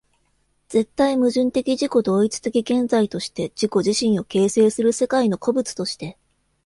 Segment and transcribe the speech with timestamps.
[0.67, 6.17] 絶対矛盾的自己同一的現在として自己自身を形成する世界の個物として、